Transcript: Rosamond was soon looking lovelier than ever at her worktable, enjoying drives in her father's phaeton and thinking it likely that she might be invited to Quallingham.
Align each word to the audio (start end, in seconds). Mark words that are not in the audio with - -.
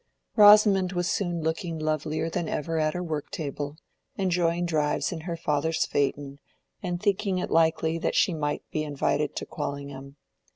Rosamond 0.35 0.93
was 0.93 1.07
soon 1.11 1.43
looking 1.43 1.77
lovelier 1.77 2.27
than 2.27 2.49
ever 2.49 2.79
at 2.79 2.95
her 2.95 3.03
worktable, 3.03 3.77
enjoying 4.15 4.65
drives 4.65 5.11
in 5.11 5.21
her 5.29 5.37
father's 5.37 5.85
phaeton 5.85 6.39
and 6.81 6.99
thinking 6.99 7.37
it 7.37 7.51
likely 7.51 7.99
that 7.99 8.15
she 8.15 8.33
might 8.33 8.63
be 8.71 8.83
invited 8.83 9.35
to 9.35 9.45
Quallingham. 9.45 10.15